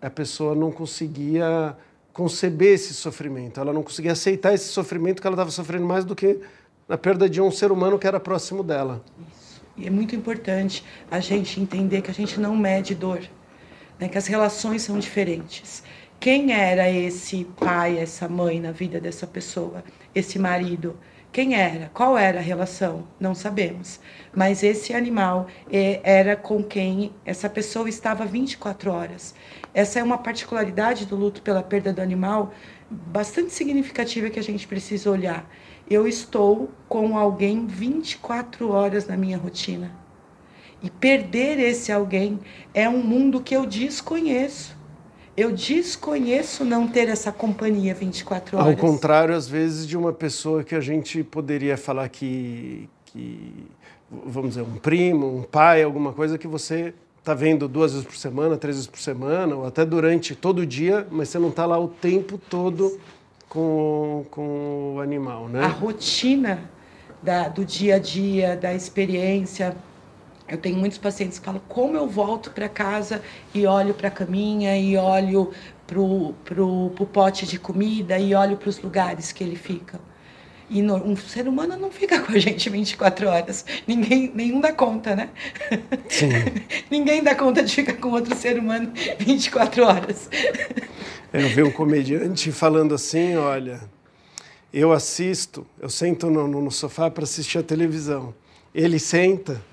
a 0.00 0.10
pessoa 0.10 0.54
não 0.54 0.72
conseguia 0.72 1.76
conceber 2.12 2.74
esse 2.74 2.94
sofrimento, 2.94 3.60
ela 3.60 3.72
não 3.72 3.82
conseguia 3.82 4.12
aceitar 4.12 4.52
esse 4.52 4.68
sofrimento 4.68 5.20
que 5.20 5.26
ela 5.26 5.34
estava 5.34 5.50
sofrendo 5.50 5.86
mais 5.86 6.04
do 6.04 6.14
que 6.14 6.40
na 6.88 6.98
perda 6.98 7.28
de 7.28 7.40
um 7.40 7.50
ser 7.50 7.72
humano 7.72 7.98
que 7.98 8.06
era 8.06 8.20
próximo 8.20 8.62
dela. 8.62 9.02
Isso. 9.30 9.62
E 9.76 9.86
é 9.86 9.90
muito 9.90 10.14
importante 10.14 10.84
a 11.10 11.20
gente 11.20 11.60
entender 11.60 12.02
que 12.02 12.10
a 12.10 12.14
gente 12.14 12.38
não 12.38 12.54
mede 12.54 12.94
dor, 12.94 13.20
né? 13.98 14.08
que 14.08 14.18
as 14.18 14.26
relações 14.26 14.82
são 14.82 14.98
diferentes. 14.98 15.82
Quem 16.20 16.52
era 16.52 16.88
esse 16.90 17.44
pai, 17.58 17.98
essa 17.98 18.28
mãe 18.28 18.60
na 18.60 18.70
vida 18.70 19.00
dessa 19.00 19.26
pessoa, 19.26 19.82
esse 20.14 20.38
marido? 20.38 20.96
Quem 21.32 21.54
era? 21.54 21.90
Qual 21.94 22.16
era 22.16 22.38
a 22.38 22.42
relação? 22.42 23.08
Não 23.18 23.34
sabemos. 23.34 23.98
Mas 24.34 24.62
esse 24.62 24.92
animal 24.94 25.46
é, 25.70 26.00
era 26.04 26.36
com 26.36 26.62
quem 26.62 27.12
essa 27.24 27.48
pessoa 27.48 27.88
estava 27.88 28.26
24 28.26 28.92
horas. 28.92 29.34
Essa 29.72 29.98
é 29.98 30.02
uma 30.02 30.18
particularidade 30.18 31.06
do 31.06 31.16
luto 31.16 31.40
pela 31.40 31.62
perda 31.62 31.92
do 31.92 32.02
animal 32.02 32.52
bastante 32.90 33.52
significativa 33.52 34.28
que 34.28 34.38
a 34.38 34.42
gente 34.42 34.68
precisa 34.68 35.10
olhar 35.10 35.48
eu 35.88 36.06
estou 36.06 36.70
com 36.88 37.16
alguém 37.18 37.66
24 37.66 38.70
horas 38.70 39.06
na 39.06 39.16
minha 39.16 39.36
rotina. 39.36 39.92
E 40.82 40.90
perder 40.90 41.58
esse 41.60 41.92
alguém 41.92 42.40
é 42.74 42.88
um 42.88 43.02
mundo 43.02 43.42
que 43.42 43.54
eu 43.54 43.66
desconheço. 43.66 44.76
Eu 45.36 45.52
desconheço 45.52 46.64
não 46.64 46.86
ter 46.86 47.08
essa 47.08 47.32
companhia 47.32 47.94
24 47.94 48.58
horas. 48.58 48.68
Ao 48.68 48.76
contrário, 48.76 49.34
às 49.34 49.48
vezes, 49.48 49.86
de 49.86 49.96
uma 49.96 50.12
pessoa 50.12 50.62
que 50.62 50.74
a 50.74 50.80
gente 50.80 51.22
poderia 51.24 51.76
falar 51.76 52.08
que, 52.10 52.88
que 53.06 53.66
vamos 54.10 54.50
dizer, 54.50 54.62
um 54.62 54.76
primo, 54.76 55.38
um 55.38 55.42
pai, 55.42 55.82
alguma 55.82 56.12
coisa 56.12 56.36
que 56.36 56.46
você 56.46 56.92
está 57.18 57.32
vendo 57.32 57.66
duas 57.66 57.92
vezes 57.92 58.06
por 58.06 58.16
semana, 58.16 58.56
três 58.56 58.76
vezes 58.76 58.90
por 58.90 58.98
semana, 58.98 59.54
ou 59.54 59.66
até 59.66 59.84
durante 59.84 60.34
todo 60.34 60.58
o 60.60 60.66
dia, 60.66 61.06
mas 61.10 61.28
você 61.28 61.38
não 61.38 61.48
está 61.48 61.64
lá 61.64 61.78
o 61.78 61.88
tempo 61.88 62.36
todo 62.36 62.98
com, 63.48 64.26
com 64.30 64.96
o 64.96 65.00
animal, 65.00 65.48
né? 65.48 65.64
A 65.64 65.68
rotina 65.68 66.70
da, 67.22 67.48
do 67.48 67.64
dia 67.64 67.94
a 67.94 67.98
dia, 67.98 68.56
da 68.56 68.74
experiência. 68.74 69.76
Eu 70.52 70.58
tenho 70.58 70.76
muitos 70.76 70.98
pacientes 70.98 71.38
que 71.38 71.46
falam 71.46 71.62
como 71.66 71.96
eu 71.96 72.06
volto 72.06 72.50
para 72.50 72.68
casa 72.68 73.22
e 73.54 73.66
olho 73.66 73.94
para 73.94 74.08
a 74.08 74.10
caminha 74.10 74.76
e 74.76 74.98
olho 74.98 75.50
para 75.86 75.98
o 75.98 76.34
pro, 76.44 76.92
pro 76.94 77.06
pote 77.06 77.46
de 77.46 77.58
comida 77.58 78.18
e 78.18 78.34
olho 78.34 78.58
para 78.58 78.68
os 78.68 78.78
lugares 78.78 79.32
que 79.32 79.42
ele 79.42 79.56
fica. 79.56 79.98
E 80.68 80.82
no, 80.82 80.96
um 80.96 81.16
ser 81.16 81.48
humano 81.48 81.74
não 81.78 81.90
fica 81.90 82.20
com 82.20 82.32
a 82.32 82.38
gente 82.38 82.68
24 82.68 83.28
horas. 83.28 83.64
Ninguém, 83.86 84.30
nenhum 84.34 84.60
dá 84.60 84.74
conta, 84.74 85.16
né? 85.16 85.30
Sim. 86.10 86.28
Ninguém 86.90 87.22
dá 87.22 87.34
conta 87.34 87.62
de 87.62 87.74
ficar 87.74 87.94
com 87.94 88.10
outro 88.10 88.36
ser 88.36 88.58
humano 88.58 88.92
24 89.18 89.82
horas. 89.84 90.28
Eu 91.32 91.48
vi 91.48 91.62
um 91.62 91.70
comediante 91.70 92.52
falando 92.52 92.94
assim, 92.94 93.36
olha, 93.36 93.80
eu 94.70 94.92
assisto, 94.92 95.66
eu 95.80 95.88
sento 95.88 96.28
no, 96.28 96.46
no 96.46 96.70
sofá 96.70 97.10
para 97.10 97.24
assistir 97.24 97.56
a 97.56 97.62
televisão. 97.62 98.34
Ele 98.74 98.98
senta 98.98 99.71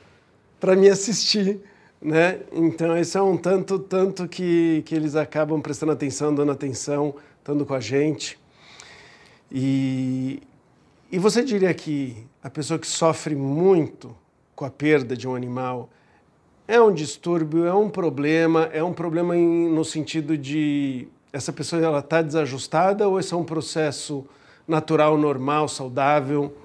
para 0.60 0.76
me 0.76 0.90
assistir, 0.90 1.60
né? 2.02 2.40
Então, 2.52 2.98
isso 2.98 3.18
é 3.18 3.22
um 3.22 3.38
tanto, 3.38 3.80
tanto 3.80 4.28
que, 4.28 4.84
que 4.86 4.96
eles 4.96 5.16
acabam 5.16 5.62
prestando 5.62 5.92
atenção, 5.92 6.34
dando 6.34 6.52
atenção, 6.52 7.16
estando 7.38 7.66
com 7.66 7.74
a 7.74 7.80
gente. 7.80 8.40
E, 9.52 10.42
e 11.12 11.18
você 11.18 11.44
diria 11.44 11.74
que 11.74 12.26
a 12.44 12.50
pessoa 12.50 12.80
que 12.80 12.88
sofre 12.88 13.36
muito 13.36 14.16
com 14.56 14.66
a 14.66 14.70
perda 14.70 15.16
de 15.16 15.28
um 15.28 15.36
animal 15.36 15.90
é 16.68 16.80
um 16.80 16.94
distúrbio, 16.94 17.66
é 17.66 17.74
um 17.74 17.90
problema, 17.90 18.70
é 18.72 18.84
um 18.84 18.94
problema 18.94 19.36
em, 19.36 19.70
no 19.70 19.84
sentido 19.84 20.38
de 20.38 21.08
essa 21.34 21.52
pessoa 21.52 21.82
ela 21.82 22.00
está 22.00 22.22
desajustada 22.22 23.08
ou 23.08 23.20
esse 23.20 23.34
é 23.34 23.38
um 23.38 23.44
processo 23.44 24.26
natural, 24.68 25.18
normal, 25.18 25.68
saudável? 25.68 26.56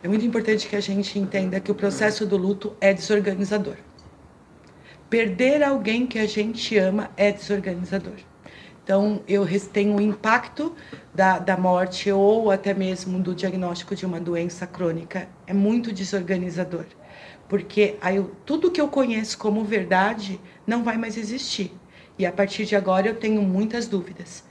É 0.00 0.06
muito 0.06 0.24
importante 0.24 0.68
que 0.68 0.76
a 0.76 0.80
gente 0.80 1.18
entenda 1.18 1.58
que 1.58 1.72
o 1.72 1.74
processo 1.74 2.24
do 2.24 2.36
luto 2.36 2.76
é 2.80 2.94
desorganizador. 2.94 3.76
Perder 5.10 5.60
alguém 5.64 6.06
que 6.06 6.20
a 6.20 6.26
gente 6.26 6.78
ama 6.78 7.10
é 7.16 7.32
desorganizador. 7.32 8.14
Então, 8.84 9.20
eu 9.26 9.44
tenho 9.72 9.96
o 9.96 10.00
impacto 10.00 10.72
da, 11.12 11.40
da 11.40 11.56
morte 11.56 12.12
ou 12.12 12.50
até 12.52 12.72
mesmo 12.72 13.18
do 13.18 13.34
diagnóstico 13.34 13.96
de 13.96 14.06
uma 14.06 14.20
doença 14.20 14.68
crônica. 14.68 15.28
É 15.48 15.52
muito 15.52 15.92
desorganizador, 15.92 16.84
porque 17.48 17.96
aí, 18.00 18.24
tudo 18.46 18.70
que 18.70 18.80
eu 18.80 18.86
conheço 18.86 19.36
como 19.36 19.64
verdade 19.64 20.40
não 20.64 20.84
vai 20.84 20.96
mais 20.96 21.16
existir. 21.16 21.72
E 22.16 22.24
a 22.24 22.30
partir 22.30 22.64
de 22.64 22.76
agora 22.76 23.08
eu 23.08 23.16
tenho 23.16 23.42
muitas 23.42 23.88
dúvidas. 23.88 24.44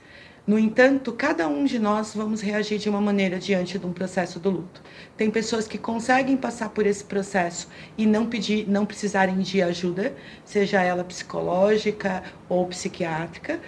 No 0.48 0.58
entanto, 0.58 1.12
cada 1.12 1.46
um 1.46 1.66
de 1.66 1.78
nós 1.78 2.14
vamos 2.14 2.40
reagir 2.40 2.78
de 2.78 2.88
uma 2.88 3.02
maneira 3.02 3.38
diante 3.38 3.78
de 3.78 3.84
um 3.84 3.92
processo 3.92 4.40
do 4.40 4.48
luto. 4.48 4.82
Tem 5.14 5.30
pessoas 5.30 5.68
que 5.68 5.76
conseguem 5.76 6.38
passar 6.38 6.70
por 6.70 6.86
esse 6.86 7.04
processo 7.04 7.68
e 7.98 8.06
não 8.06 8.24
pedir, 8.24 8.66
não 8.66 8.86
precisarem 8.86 9.40
de 9.40 9.60
ajuda, 9.60 10.16
seja 10.46 10.80
ela 10.80 11.04
psicológica 11.04 12.22
ou 12.48 12.66
psiquiátrica. 12.66 13.60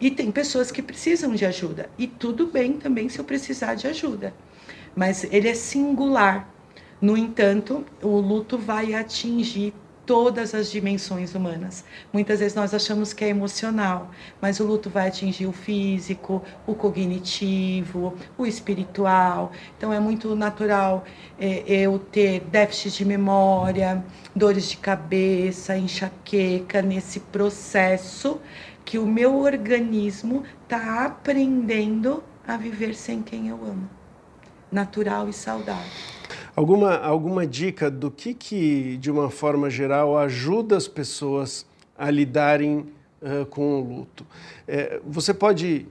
E 0.00 0.12
tem 0.12 0.30
pessoas 0.30 0.70
que 0.70 0.80
precisam 0.80 1.34
de 1.34 1.44
ajuda. 1.44 1.90
E 1.98 2.06
tudo 2.06 2.46
bem 2.46 2.74
também 2.74 3.08
se 3.08 3.18
eu 3.18 3.24
precisar 3.24 3.74
de 3.74 3.88
ajuda. 3.88 4.32
Mas 4.94 5.24
ele 5.32 5.48
é 5.48 5.54
singular. 5.54 6.48
No 7.00 7.16
entanto, 7.16 7.84
o 8.00 8.16
luto 8.20 8.56
vai 8.56 8.94
atingir 8.94 9.74
todas 10.08 10.54
as 10.54 10.70
dimensões 10.70 11.34
humanas. 11.34 11.84
Muitas 12.10 12.40
vezes 12.40 12.54
nós 12.54 12.72
achamos 12.72 13.12
que 13.12 13.26
é 13.26 13.28
emocional, 13.28 14.10
mas 14.40 14.58
o 14.58 14.64
luto 14.64 14.88
vai 14.88 15.08
atingir 15.08 15.46
o 15.46 15.52
físico, 15.52 16.42
o 16.66 16.74
cognitivo, 16.74 18.14
o 18.38 18.46
espiritual. 18.46 19.52
Então 19.76 19.92
é 19.92 20.00
muito 20.00 20.34
natural 20.34 21.04
é, 21.38 21.62
eu 21.68 21.98
ter 21.98 22.40
déficit 22.40 22.96
de 22.96 23.04
memória, 23.04 24.02
dores 24.34 24.70
de 24.70 24.78
cabeça, 24.78 25.76
enxaqueca 25.76 26.80
nesse 26.80 27.20
processo 27.20 28.40
que 28.86 28.98
o 28.98 29.06
meu 29.06 29.36
organismo 29.36 30.42
está 30.62 31.04
aprendendo 31.04 32.24
a 32.46 32.56
viver 32.56 32.94
sem 32.94 33.20
quem 33.20 33.48
eu 33.48 33.56
amo. 33.56 33.90
Natural 34.72 35.28
e 35.28 35.34
saudável. 35.34 36.17
Alguma, 36.58 36.96
alguma 36.96 37.46
dica 37.46 37.88
do 37.88 38.10
que, 38.10 38.34
que, 38.34 38.96
de 38.96 39.12
uma 39.12 39.30
forma 39.30 39.70
geral, 39.70 40.18
ajuda 40.18 40.76
as 40.76 40.88
pessoas 40.88 41.64
a 41.96 42.10
lidarem 42.10 42.84
uh, 43.22 43.46
com 43.46 43.80
o 43.80 43.80
luto? 43.80 44.26
É, 44.66 45.00
você 45.06 45.32
pode 45.32 45.86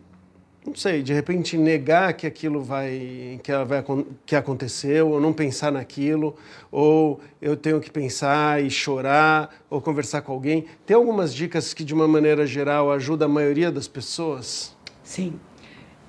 não 0.65 0.75
sei, 0.75 1.01
de 1.01 1.13
repente 1.13 1.57
negar 1.57 2.11
que 2.15 2.27
aquilo 2.27 2.61
vai 2.61 3.39
que, 3.41 3.63
vai, 3.63 3.81
que 4.25 4.35
aconteceu, 4.35 5.11
ou 5.11 5.21
não 5.21 5.31
pensar 5.31 5.71
naquilo, 5.71 6.35
ou 6.69 7.21
eu 7.41 7.55
tenho 7.55 7.79
que 7.79 7.89
pensar 7.89 8.61
e 8.61 8.69
chorar, 8.69 9.49
ou 9.69 9.79
conversar 9.79 10.21
com 10.21 10.33
alguém. 10.33 10.65
Tem 10.85 10.97
algumas 10.97 11.33
dicas 11.33 11.73
que, 11.73 11.85
de 11.85 11.93
uma 11.93 12.09
maneira 12.09 12.45
geral, 12.45 12.91
ajudam 12.91 13.29
a 13.29 13.31
maioria 13.31 13.71
das 13.71 13.87
pessoas? 13.87 14.75
Sim. 15.01 15.39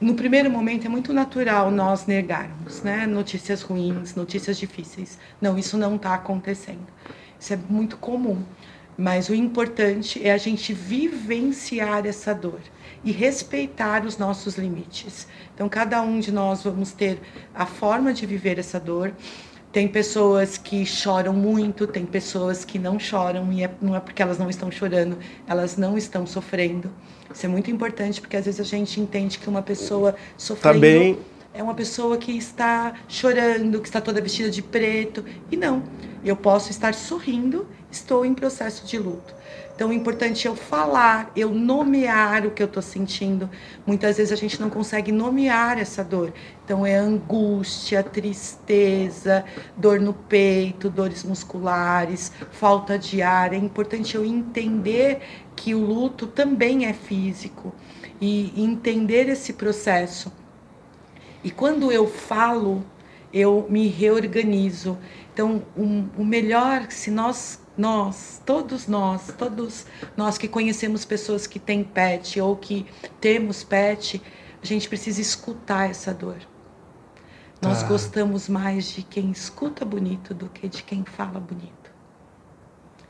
No 0.00 0.14
primeiro 0.14 0.48
momento 0.48 0.86
é 0.86 0.88
muito 0.88 1.12
natural 1.12 1.72
nós 1.72 2.06
negarmos, 2.06 2.82
né? 2.82 3.04
Notícias 3.04 3.62
ruins, 3.62 4.14
notícias 4.14 4.56
difíceis. 4.56 5.18
Não, 5.40 5.58
isso 5.58 5.76
não 5.76 5.96
está 5.96 6.14
acontecendo. 6.14 6.86
Isso 7.38 7.52
é 7.52 7.58
muito 7.68 7.96
comum. 7.96 8.40
Mas 8.96 9.28
o 9.28 9.34
importante 9.34 10.24
é 10.24 10.32
a 10.32 10.38
gente 10.38 10.72
vivenciar 10.72 12.06
essa 12.06 12.32
dor 12.32 12.60
e 13.02 13.10
respeitar 13.10 14.04
os 14.04 14.18
nossos 14.18 14.56
limites. 14.56 15.26
Então, 15.52 15.68
cada 15.68 16.00
um 16.00 16.20
de 16.20 16.30
nós 16.30 16.62
vamos 16.62 16.92
ter 16.92 17.20
a 17.52 17.66
forma 17.66 18.12
de 18.12 18.24
viver 18.24 18.56
essa 18.58 18.78
dor. 18.78 19.12
Tem 19.70 19.86
pessoas 19.86 20.56
que 20.56 20.86
choram 20.86 21.32
muito, 21.32 21.86
tem 21.86 22.06
pessoas 22.06 22.64
que 22.64 22.78
não 22.78 22.98
choram, 22.98 23.52
e 23.52 23.62
é, 23.62 23.70
não 23.80 23.94
é 23.94 24.00
porque 24.00 24.22
elas 24.22 24.38
não 24.38 24.48
estão 24.48 24.70
chorando, 24.70 25.18
elas 25.46 25.76
não 25.76 25.98
estão 25.98 26.26
sofrendo. 26.26 26.90
Isso 27.32 27.44
é 27.44 27.48
muito 27.48 27.70
importante, 27.70 28.20
porque 28.20 28.36
às 28.36 28.46
vezes 28.46 28.60
a 28.60 28.64
gente 28.64 28.98
entende 29.00 29.38
que 29.38 29.48
uma 29.48 29.62
pessoa 29.62 30.14
sofrendo 30.36 30.74
tá 30.74 30.80
bem. 30.80 31.18
É 31.58 31.62
uma 31.62 31.74
pessoa 31.74 32.16
que 32.16 32.30
está 32.30 32.94
chorando, 33.08 33.80
que 33.80 33.88
está 33.88 34.00
toda 34.00 34.20
vestida 34.20 34.48
de 34.48 34.62
preto. 34.62 35.24
E 35.50 35.56
não, 35.56 35.82
eu 36.24 36.36
posso 36.36 36.70
estar 36.70 36.94
sorrindo, 36.94 37.66
estou 37.90 38.24
em 38.24 38.32
processo 38.32 38.86
de 38.86 38.96
luto. 38.96 39.34
Então, 39.74 39.90
é 39.90 39.94
importante 39.94 40.46
eu 40.46 40.54
falar, 40.54 41.32
eu 41.34 41.50
nomear 41.50 42.46
o 42.46 42.52
que 42.52 42.62
eu 42.62 42.68
estou 42.68 42.80
sentindo. 42.80 43.50
Muitas 43.84 44.18
vezes 44.18 44.32
a 44.32 44.36
gente 44.36 44.60
não 44.60 44.70
consegue 44.70 45.10
nomear 45.10 45.80
essa 45.80 46.04
dor. 46.04 46.32
Então, 46.64 46.86
é 46.86 46.94
angústia, 46.94 48.04
tristeza, 48.04 49.44
dor 49.76 49.98
no 49.98 50.14
peito, 50.14 50.88
dores 50.88 51.24
musculares, 51.24 52.30
falta 52.52 52.96
de 52.96 53.20
ar. 53.20 53.52
É 53.52 53.56
importante 53.56 54.14
eu 54.14 54.24
entender 54.24 55.22
que 55.56 55.74
o 55.74 55.84
luto 55.84 56.28
também 56.28 56.86
é 56.86 56.92
físico 56.92 57.74
e 58.20 58.52
entender 58.62 59.28
esse 59.28 59.54
processo. 59.54 60.32
E 61.48 61.50
quando 61.50 61.90
eu 61.90 62.06
falo, 62.06 62.84
eu 63.32 63.66
me 63.70 63.88
reorganizo. 63.88 64.98
Então, 65.32 65.62
um, 65.74 66.06
o 66.18 66.22
melhor, 66.22 66.88
se 66.90 67.10
nós 67.10 67.58
nós, 67.74 68.42
todos 68.44 68.86
nós, 68.86 69.32
todos 69.38 69.86
nós 70.14 70.36
que 70.36 70.46
conhecemos 70.46 71.06
pessoas 71.06 71.46
que 71.46 71.58
têm 71.58 71.82
pet 71.82 72.38
ou 72.38 72.54
que 72.54 72.84
temos 73.18 73.64
pet, 73.64 74.20
a 74.62 74.66
gente 74.66 74.90
precisa 74.90 75.22
escutar 75.22 75.88
essa 75.88 76.12
dor. 76.12 76.36
Nós 77.62 77.80
tá. 77.80 77.88
gostamos 77.88 78.46
mais 78.46 78.92
de 78.92 79.02
quem 79.02 79.30
escuta 79.30 79.86
bonito 79.86 80.34
do 80.34 80.50
que 80.50 80.68
de 80.68 80.82
quem 80.82 81.02
fala 81.02 81.40
bonito. 81.40 81.77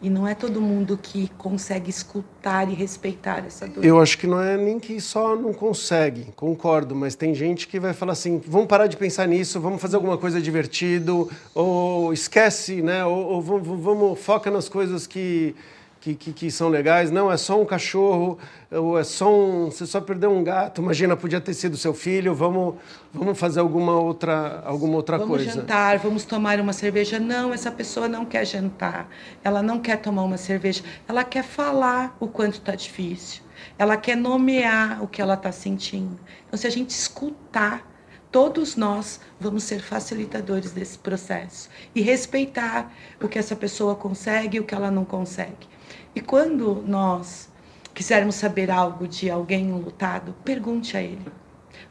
E 0.01 0.09
não 0.09 0.29
é 0.29 0.35
todo 0.35 0.61
mundo 0.61 0.97
que 0.97 1.29
consegue 1.37 1.91
escutar 1.91 2.71
e 2.71 2.75
respeitar 2.75 3.45
essa 3.45 3.67
dor. 3.67 3.85
Eu 3.85 4.01
acho 4.01 4.17
que 4.17 4.29
não 4.29 4.41
é 4.41 4.57
nem 4.57 4.79
que 4.79 5.01
só 5.01 5.35
não 5.35 5.53
consegue, 5.53 6.27
concordo, 6.37 6.95
mas 6.95 7.17
tem 7.17 7.35
gente 7.35 7.67
que 7.67 7.81
vai 7.81 7.93
falar 7.93 8.13
assim: 8.13 8.41
vamos 8.47 8.69
parar 8.69 8.87
de 8.87 8.97
pensar 8.97 9.27
nisso, 9.27 9.61
vamos 9.61 9.83
fazer 9.83 9.97
alguma 9.97 10.17
coisa 10.17 10.41
divertido, 10.41 11.29
ou 11.53 12.13
esquece, 12.13 12.81
né? 12.81 13.05
Ou, 13.05 13.27
ou 13.27 13.43
vamos, 13.43 13.81
vamos, 13.81 14.21
foca 14.21 14.53
nas 14.53 14.69
coisas 14.69 15.05
que, 15.05 15.57
que, 16.01 16.15
que, 16.15 16.33
que, 16.33 16.51
são 16.51 16.69
legais. 16.69 17.11
Não, 17.11 17.31
é 17.31 17.37
só 17.37 17.61
um 17.61 17.65
cachorro, 17.65 18.39
ou 18.71 18.99
é 18.99 19.05
só 19.05 19.33
um. 19.35 19.71
Você 19.71 19.87
só 19.87 20.01
perdeu 20.01 20.31
um 20.31 20.43
gato. 20.45 20.81
Imagina, 20.81 21.17
podia 21.17 21.41
ter 21.41 21.55
sido 21.55 21.77
seu 21.77 21.93
filho. 21.93 22.35
Vamos, 22.35 22.77
vamos 23.13 23.39
fazer 23.39 23.61
alguma 23.61 23.99
outra, 23.99 24.63
alguma 24.65 24.97
outra 24.97 25.19
vamos 25.19 25.37
coisa. 25.37 25.51
Vamos 25.51 25.61
jantar, 25.63 25.99
vamos 25.99 26.25
tomar 26.25 26.61
uma 26.61 26.73
cerveja. 26.73 27.19
Não, 27.19 27.53
essa 27.53 27.71
pessoa 27.71 28.09
não 28.09 28.25
quer 28.25 28.45
jantar. 28.47 29.09
Ela 29.43 29.63
não 29.63 29.81
quer 29.81 29.97
tomar 29.99 30.23
uma 30.23 30.39
cerveja. 30.39 30.83
Ela 31.09 31.25
quer 31.25 31.43
falar 31.43 32.17
o 32.21 32.29
quanto 32.29 32.55
está 32.55 32.75
difícil. 32.75 33.43
Ela 33.79 33.97
quer 33.97 34.17
nomear 34.17 35.03
o 35.03 35.09
que 35.09 35.21
ela 35.21 35.35
está 35.35 35.51
sentindo. 35.51 36.19
Então, 36.47 36.59
se 36.59 36.67
a 36.67 36.71
gente 36.71 36.91
escutar, 36.91 37.85
todos 38.31 38.77
nós 38.77 39.21
vamos 39.41 39.65
ser 39.65 39.81
facilitadores 39.81 40.71
desse 40.73 40.99
processo 40.99 41.69
e 41.95 42.01
respeitar 42.01 42.93
o 43.21 43.29
que 43.29 43.39
essa 43.39 43.57
pessoa 43.57 43.95
consegue 43.95 44.57
e 44.57 44.61
o 44.61 44.65
que 44.65 44.75
ela 44.75 44.91
não 44.91 45.05
consegue. 45.05 45.78
E 46.19 46.21
quando 46.21 46.83
nós 46.85 47.49
quisermos 47.95 48.35
saber 48.35 48.73
algo 48.73 49.07
de 49.07 49.31
alguém 49.31 49.71
lutado, 49.71 50.35
pergunte 50.45 50.97
a 50.97 51.01
ele. 51.01 51.25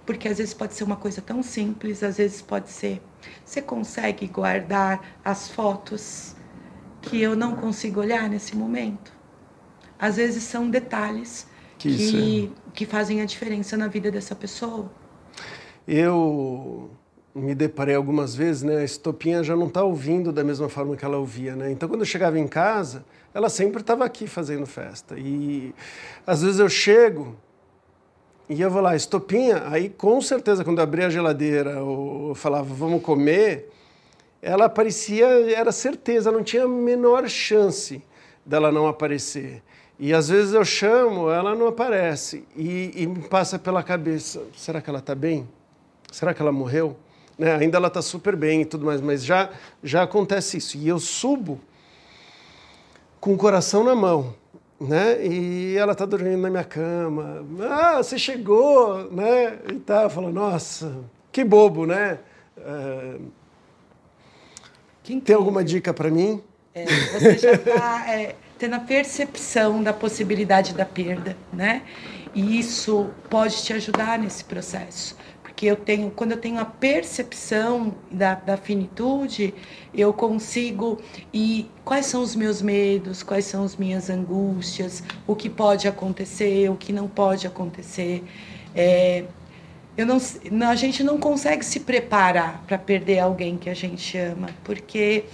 Porque 0.06 0.28
às 0.28 0.38
vezes 0.38 0.54
pode 0.54 0.74
ser 0.74 0.84
uma 0.84 0.98
coisa 0.98 1.22
tão 1.22 1.42
simples, 1.42 2.04
às 2.04 2.18
vezes 2.18 2.42
pode 2.42 2.70
ser. 2.70 3.02
Você 3.46 3.62
consegue 3.62 4.28
guardar 4.28 5.00
as 5.24 5.48
fotos 5.48 6.36
que 7.02 7.22
eu 7.22 7.38
não 7.38 7.56
consigo 7.56 8.02
olhar 8.02 8.30
nesse 8.30 8.54
momento? 8.54 9.14
Às 9.98 10.18
vezes 10.18 10.44
são 10.44 10.70
detalhes 10.70 11.48
que, 11.78 11.96
que, 11.96 12.54
é. 12.54 12.72
que 12.74 12.86
fazem 12.86 13.22
a 13.22 13.26
diferença 13.26 13.78
na 13.78 13.88
vida 13.88 14.12
dessa 14.12 14.36
pessoa. 14.36 14.92
Eu 15.88 16.92
me 17.38 17.54
deparei 17.54 17.96
algumas 17.96 18.36
vezes, 18.36 18.64
né? 18.64 18.78
A 18.78 18.84
Estopinha 18.84 19.44
já 19.44 19.56
não 19.56 19.68
está 19.68 19.84
ouvindo 19.84 20.32
da 20.32 20.44
mesma 20.44 20.68
forma 20.68 20.96
que 20.96 21.06
ela 21.06 21.18
ouvia, 21.18 21.56
né? 21.56 21.72
Então, 21.72 21.88
quando 21.88 22.02
eu 22.02 22.06
chegava 22.06 22.40
em 22.40 22.48
casa, 22.48 23.06
ela 23.34 23.50
sempre 23.50 23.82
estava 23.82 24.04
aqui 24.04 24.28
fazendo 24.28 24.66
festa. 24.66 25.16
E 25.18 25.74
às 26.26 26.42
vezes 26.42 26.60
eu 26.60 26.68
chego 26.68 27.36
e 28.50 28.62
eu 28.62 28.72
vou 28.72 28.82
lá, 28.82 28.96
Estopinha, 28.96 29.64
aí 29.68 29.90
com 29.90 30.22
certeza 30.22 30.64
quando 30.64 30.78
eu 30.78 30.84
abria 30.84 31.08
a 31.08 31.10
geladeira 31.10 31.84
ou 31.84 32.34
falava, 32.34 32.74
vamos 32.74 33.02
comer, 33.02 33.70
ela 34.42 34.66
aparecia, 34.66 35.28
era 35.54 35.72
certeza, 35.72 36.32
não 36.32 36.44
tinha 36.44 36.64
a 36.64 36.68
menor 36.68 37.28
chance 37.28 38.02
dela 38.46 38.72
não 38.72 38.88
aparecer. 38.88 39.62
E 40.00 40.14
às 40.14 40.30
vezes 40.30 40.54
eu 40.54 40.64
chamo, 40.64 41.30
ela 41.30 41.56
não 41.56 41.68
aparece. 41.68 42.46
E, 42.56 42.92
e 42.96 43.08
me 43.08 43.28
passa 43.28 43.58
pela 43.58 43.84
cabeça: 43.84 44.44
será 44.56 44.80
que 44.80 44.90
ela 44.90 45.00
está 45.00 45.16
bem? 45.16 45.50
Será 46.12 46.34
que 46.34 46.42
ela 46.42 46.52
morreu? 46.52 46.96
Né? 47.38 47.56
Ainda 47.56 47.78
ela 47.78 47.88
está 47.88 48.02
super 48.02 48.36
bem 48.36 48.62
e 48.62 48.66
tudo 48.66 48.86
mais, 48.86 49.00
mas 49.00 49.24
já, 49.24 49.50
já 49.84 50.04
acontece 50.04 50.58
isso. 50.58 50.78
E 50.78 50.88
eu 50.88 51.00
subo 51.00 51.60
com 53.20 53.34
o 53.34 53.38
coração 53.38 53.84
na 53.84 53.96
mão. 53.96 54.34
Né? 54.80 55.26
E 55.26 55.76
ela 55.78 55.94
está 55.94 56.06
dormindo 56.06 56.38
na 56.38 56.50
minha 56.50 56.64
cama. 56.64 57.46
Ah, 57.62 57.98
você 57.98 58.18
chegou, 58.18 59.12
né? 59.12 59.60
E 59.72 59.76
tá, 59.80 60.04
eu 60.04 60.10
falo, 60.10 60.32
nossa, 60.32 61.04
que 61.32 61.44
bobo, 61.44 61.86
né? 61.86 62.20
É... 62.58 63.16
Tem 65.24 65.36
alguma 65.36 65.64
dica 65.64 65.94
para 65.94 66.12
mim? 66.12 66.44
É, 66.76 66.86
você 66.86 67.38
já 67.38 67.54
está 67.54 68.14
é, 68.14 68.36
tendo 68.60 68.76
a 68.76 68.80
percepção 68.80 69.82
da 69.82 69.94
possibilidade 69.94 70.74
da 70.74 70.86
perda, 70.86 71.36
né? 71.52 71.84
E 72.36 72.60
isso 72.60 73.10
pode 73.30 73.64
te 73.64 73.74
ajudar 73.74 74.20
nesse 74.20 74.44
processo 74.44 75.16
porque 75.58 75.66
eu 75.66 75.76
tenho, 75.76 76.12
quando 76.12 76.34
eu 76.34 76.38
tenho 76.38 76.60
a 76.60 76.66
percepção 76.66 77.96
da, 78.12 78.36
da 78.36 78.56
finitude, 78.58 79.56
eu 79.92 80.14
consigo 80.14 81.00
e 81.34 81.66
quais 81.84 82.06
são 82.06 82.22
os 82.22 82.36
meus 82.36 82.62
medos, 82.62 83.24
quais 83.24 83.46
são 83.46 83.64
as 83.64 83.76
minhas 83.76 84.08
angústias, 84.08 85.02
o 85.26 85.36
que 85.36 85.50
pode 85.50 85.88
acontecer, 85.88 86.70
o 86.70 86.76
que 86.76 86.94
não 86.94 87.08
pode 87.08 87.48
acontecer. 87.48 88.24
É, 88.76 89.24
eu 89.98 90.06
não, 90.06 90.20
a 90.70 90.76
gente 90.76 91.04
não 91.04 91.18
consegue 91.18 91.66
se 91.66 91.80
preparar 91.80 92.64
para 92.68 92.78
perder 92.78 93.18
alguém 93.18 93.58
que 93.58 93.68
a 93.68 93.74
gente 93.74 94.16
ama, 94.16 94.50
porque 94.64 95.26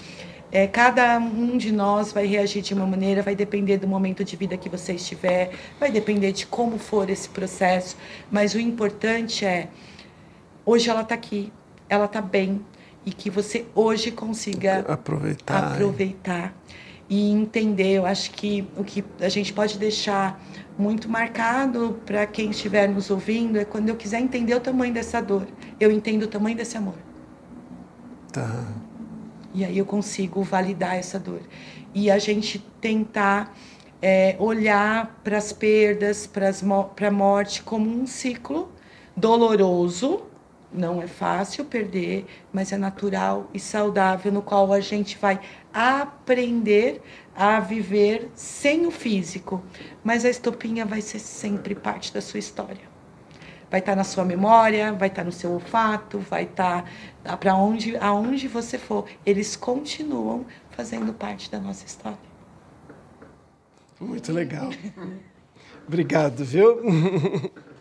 é, 0.54 0.68
cada 0.68 1.18
um 1.18 1.58
de 1.58 1.70
nós 1.70 2.14
vai 2.14 2.26
reagir 2.26 2.62
de 2.62 2.74
uma 2.74 2.86
maneira, 2.86 3.22
vai 3.22 3.36
depender 3.36 3.76
do 3.76 3.90
momento 3.90 4.24
de 4.24 4.38
vida 4.38 4.56
que 4.56 4.70
você 4.70 4.94
estiver, 4.94 5.52
vai 5.78 5.92
depender 5.92 6.32
de 6.32 6.48
como 6.48 6.80
for 6.80 7.10
esse 7.10 7.28
processo, 7.28 7.98
mas 8.32 8.54
o 8.54 8.60
importante 8.60 9.44
é 9.44 9.68
hoje 10.66 10.90
ela 10.90 11.02
está 11.02 11.16
aqui, 11.16 11.52
ela 11.90 12.06
está 12.06 12.22
bem 12.22 12.64
e 13.06 13.12
que 13.12 13.30
você 13.30 13.66
hoje 13.76 14.12
consiga 14.12 14.80
aproveitar, 14.80 15.74
aproveitar 15.74 16.54
e 17.10 17.30
entender. 17.32 17.98
Eu 17.98 18.06
acho 18.06 18.32
que 18.32 18.68
o 18.78 18.84
que 18.84 19.04
a 19.20 19.30
gente 19.30 19.54
pode 19.54 19.78
deixar 19.78 20.42
muito 20.78 21.10
marcado 21.10 22.00
para 22.06 22.26
quem 22.26 22.50
estiver 22.50 22.88
nos 22.88 23.10
ouvindo 23.10 23.60
é 23.60 23.66
quando 23.66 23.90
eu 23.90 23.96
quiser 23.96 24.20
entender 24.20 24.56
o 24.56 24.60
tamanho 24.60 24.94
dessa 24.94 25.22
dor, 25.22 25.48
eu 25.80 25.92
entendo 25.92 26.24
o 26.24 26.28
tamanho 26.28 26.56
desse 26.56 26.78
amor. 26.78 26.96
Tá. 28.32 28.66
E 29.54 29.64
aí 29.64 29.78
eu 29.78 29.86
consigo 29.86 30.42
validar 30.42 30.96
essa 30.96 31.20
dor. 31.20 31.42
E 31.94 32.10
a 32.10 32.18
gente 32.18 32.58
tentar 32.82 33.56
é, 34.02 34.36
olhar 34.40 35.20
para 35.24 35.38
as 35.38 35.54
perdas, 35.54 36.26
para 36.26 36.50
a 37.08 37.12
morte 37.12 37.62
como 37.62 37.88
um 37.88 38.08
ciclo 38.08 38.72
doloroso, 39.16 40.24
não 40.74 41.02
é 41.02 41.08
fácil 41.08 41.66
perder, 41.66 42.26
mas 42.52 42.72
é 42.72 42.78
natural 42.78 43.50
e 43.54 43.60
saudável, 43.60 44.32
no 44.32 44.42
qual 44.42 44.74
a 44.74 44.80
gente 44.80 45.18
vai 45.18 45.40
aprender 45.74 47.02
a 47.36 47.60
viver 47.60 48.30
sem 48.34 48.86
o 48.86 48.92
físico. 48.92 49.62
Mas 50.04 50.26
a 50.26 50.30
estopinha 50.30 50.86
vai 50.86 51.02
ser 51.02 51.20
sempre 51.20 51.76
parte 51.76 52.14
da 52.14 52.22
sua 52.22 52.40
história. 52.40 52.94
Vai 53.70 53.80
estar 53.80 53.96
na 53.96 54.04
sua 54.04 54.24
memória, 54.24 54.94
vai 54.94 55.08
estar 55.08 55.24
no 55.24 55.32
seu 55.32 55.52
olfato, 55.52 56.20
vai 56.20 56.44
estar 56.44 56.90
para 57.40 57.56
onde, 57.56 57.98
aonde 57.98 58.48
você 58.48 58.78
for. 58.78 59.06
Eles 59.26 59.56
continuam 59.56 60.46
fazendo 60.72 61.14
parte 61.14 61.50
da 61.50 61.60
nossa 61.60 61.86
história. 61.86 62.18
Muito 64.00 64.32
legal. 64.32 64.70
Obrigado, 65.88 66.44
viu? 66.44 66.82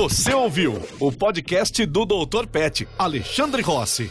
Você 0.00 0.32
ouviu 0.32 0.82
o 0.98 1.12
podcast 1.12 1.84
do 1.84 2.06
Dr. 2.06 2.46
Pet, 2.46 2.88
Alexandre 2.98 3.60
Rossi. 3.60 4.10